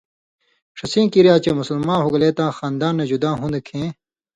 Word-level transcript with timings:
ݜسیں 0.77 1.07
کریا 1.13 1.35
چے 1.43 1.51
مسلماں 1.59 1.99
ہُوگلے 2.01 2.29
تاں 2.37 2.51
خاندان 2.57 2.93
نہ 2.99 3.03
جدا 3.09 3.31
ہُوندہۡ 3.39 3.63
کھیں 3.67 3.87